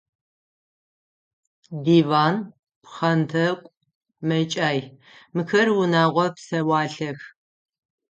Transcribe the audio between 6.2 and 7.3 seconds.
псэуалъэх.